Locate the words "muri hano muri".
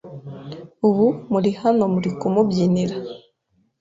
1.31-2.09